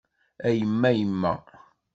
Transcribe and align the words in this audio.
A 0.47 0.49
yemma 0.57 0.89
yemma. 0.97 1.33